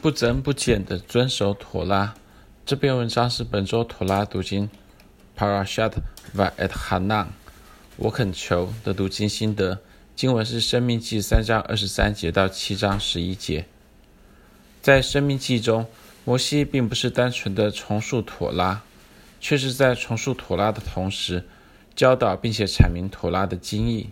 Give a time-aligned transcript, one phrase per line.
[0.00, 2.14] 不增不减的遵守妥拉。
[2.64, 4.70] 这篇文章是本周妥拉读经
[5.36, 5.94] Parashat
[6.36, 7.26] Va'et Hanan
[7.96, 9.80] 我恳求的读经心得。
[10.14, 13.66] 经文是《生命记》三章二十三节到七章十一节。
[14.80, 15.86] 在《生命记》中，
[16.24, 18.82] 摩西并不是单纯的重述妥拉，
[19.40, 21.44] 却是在重述妥拉的同时，
[21.96, 24.10] 教导并且阐明妥拉的经义。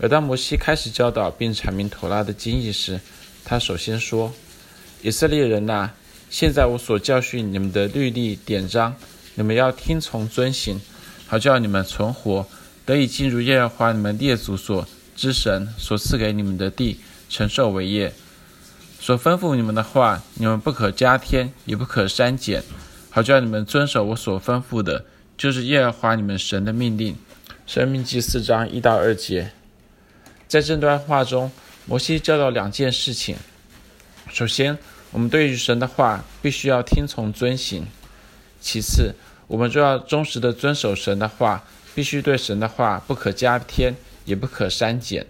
[0.00, 3.00] 而当摩西开始教导并阐明妥拉的经义时，
[3.44, 4.32] 他首先说
[5.02, 5.90] ：“以色列人呐，
[6.28, 8.94] 现在我所教训你们的律例典章，
[9.34, 10.80] 你们要听从遵行，
[11.26, 12.46] 好叫你们存活，
[12.84, 18.12] 得以进入耶和华你们列祖所之神所赐给你们的地，承受为业。
[19.00, 22.62] 所吩咐你们的话，你们不可加添，也不可删减，
[23.10, 25.04] 好叫你们遵守我所吩咐的，
[25.36, 27.16] 就是耶和华你们神的命令。”
[27.68, 29.52] 申命记四章一到二节。
[30.48, 31.52] 在这段话中，
[31.84, 33.36] 摩西教导两件事情。
[34.30, 34.78] 首先，
[35.10, 37.82] 我们对于神的话必须要听从遵行；
[38.60, 39.14] 其次，
[39.46, 45.26] 我们就要忠实地遵守神的话，必须对神的话不可加添，也不可删减。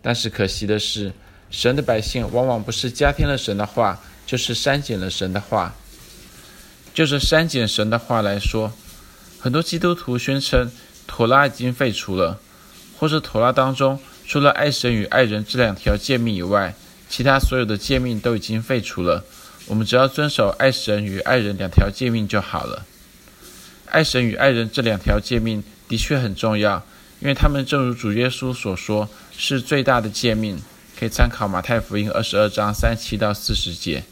[0.00, 1.12] 但是可惜的是，
[1.50, 5.74] 神的百姓往往不是加添了神的话，就是删减了神的话。
[6.94, 8.72] 就是删减神的话来说，
[9.38, 10.70] 很多基督徒宣称
[11.06, 12.38] 妥拉已经废除了，
[12.98, 13.98] 或是妥拉当中。
[14.26, 16.74] 除了爱神与爱人这两条诫命以外，
[17.12, 19.22] 其他所有的诫命都已经废除了。
[19.66, 22.86] 我们只要遵守爱神与爱人两条诫命就好了。
[23.84, 26.82] 爱神与爱人这两条诫命的确很重要，
[27.20, 30.58] 因为他们正如主耶稣所说，是最大的诫命，
[30.98, 34.02] 可以参考马太福音二十二章三七到四十节。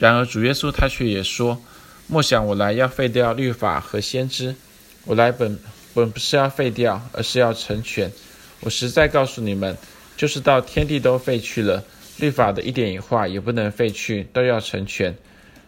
[0.00, 1.62] 然而主耶稣他却也说
[2.08, 4.56] ：“莫想我来要废掉律法和先知，
[5.04, 5.56] 我来本
[5.94, 8.10] 本不是要废掉，而是要成全。”
[8.62, 9.78] 我实在告诉你们，
[10.16, 11.82] 就是到天地都废去了，
[12.20, 15.16] 律法的一点一画也不能废去，都要成全。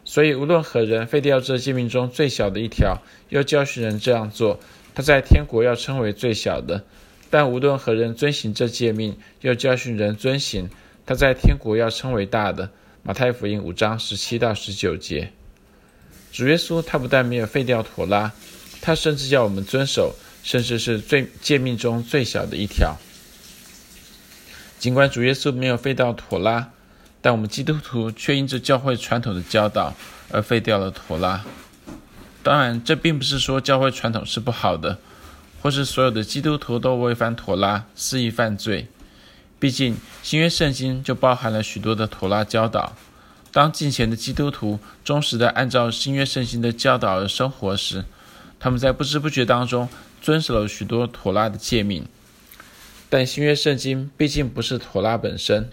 [0.04, 2.98] 所以无论何人废掉这诫命中最小的一条，
[3.30, 4.60] 又教训人这样做，
[4.94, 6.82] 他在天国要称为最小的；
[7.30, 10.68] 但无论何人遵行这诫命，又教训人遵行，
[11.04, 12.70] 他在天国要称为大的。
[13.02, 15.32] 马太福音五章十七到十九节。
[16.30, 18.32] 主耶稣他不但没有废掉妥拉，
[18.80, 20.14] 他甚至要我们遵守。
[20.44, 22.96] 甚至是最诫命中最小的一条。
[24.82, 26.70] 尽管主耶稣没有废掉妥拉，
[27.20, 29.94] 但我们基督徒却因着教会传统的教导
[30.32, 31.44] 而废掉了妥拉。
[32.42, 34.98] 当然，这并不是说教会传统是不好的，
[35.60, 38.88] 或是所有的基督徒都违反妥拉，肆意犯罪。
[39.60, 42.96] 毕竟新约圣经就包含了许多的妥拉教导。
[43.52, 48.04] 当敬虔的基督徒忠实地按照新约圣经的教导而生活时，
[48.58, 49.88] 他们在不知不觉当中。
[50.20, 52.04] 遵守了许多妥拉的诫命，
[53.12, 55.68] 但新约圣经毕竟不是妥拉本身。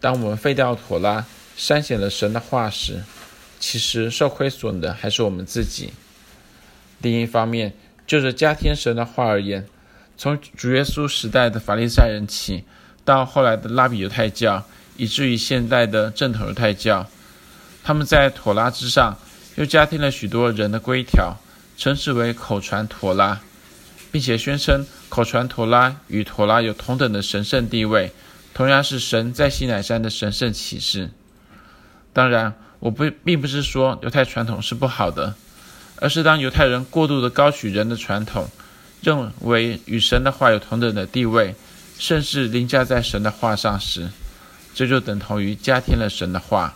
[0.00, 1.24] 当我们废掉妥拉，
[1.56, 3.02] 删减了神的话时，
[3.58, 5.94] 其实受亏损的还是我们自己。
[7.00, 7.72] 另一方面，
[8.06, 9.66] 就着加添神的话而言，
[10.18, 12.64] 从主耶稣时代的法利赛人起，
[13.02, 14.62] 到后来的拉比犹太教，
[14.98, 17.06] 以至于现在的正统犹太教，
[17.82, 19.16] 他们在妥拉之上
[19.54, 21.38] 又加添了许多人的规条，
[21.78, 23.40] 称之为口传妥拉。
[24.10, 28.12] 并且宣称口传陀拉与陀拉有同等的神圣地位，
[28.54, 31.10] 同样是神在西乃山的神圣启示。
[32.12, 35.34] 当然，我不并不是说犹太传统是不好的，
[35.96, 38.48] 而是当犹太人过度的高举人的传统，
[39.02, 41.54] 认为与神的话有同等的地位，
[41.98, 44.08] 甚至凌驾在神的话上时，
[44.74, 46.74] 这就等同于加添了神的话。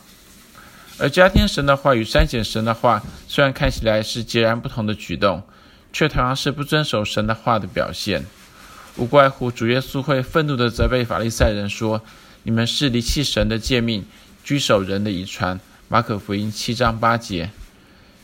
[0.99, 5.43] 而加添神的话与删减神的话，虽然看起来是截然不同的举动。
[5.93, 8.25] 却同样是不遵守神的话的表现，
[8.97, 12.03] 无怪乎主耶稣会愤怒地责备法利赛人说
[12.45, 14.05] ：“你们是离弃神的诫命，
[14.43, 17.51] 居守人的遗传。”马可福音七章八节。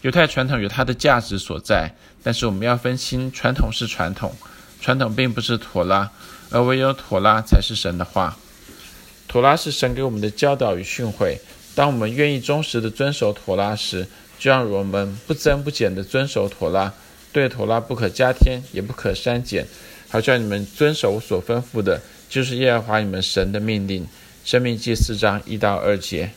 [0.01, 4.35] 犹太传统有它的价值所在，但是我们要分清传统是传统，
[4.81, 6.11] 传统并不是妥拉，
[6.51, 8.37] 而唯有妥拉才是神的话。
[9.27, 11.39] 妥拉是神给我们的教导与训诲。
[11.75, 14.07] 当我们愿意忠实地遵守妥拉时，
[14.39, 16.93] 就让我们不增不减地遵守妥拉。
[17.33, 19.67] 对头拉不可加添，也不可删减，
[20.09, 24.07] 好叫你们遵守我所吩咐的，就是耶和华你们神的命令。
[24.45, 26.31] 生命记四章一到二节。